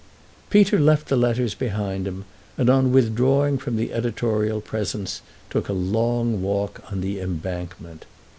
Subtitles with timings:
[0.49, 2.25] Peter left the letters behind him
[2.57, 8.05] and, on withdrawing from the editorial presence, took a long walk on the Embankment.